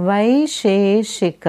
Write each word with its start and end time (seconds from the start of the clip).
वैशेषिक। 0.00 1.48